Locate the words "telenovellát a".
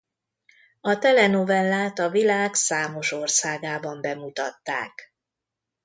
0.97-2.09